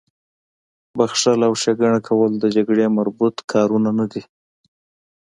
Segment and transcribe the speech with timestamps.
[0.97, 4.23] بخښل او ښېګڼه کول د جګړې مربوط کارونه نه دي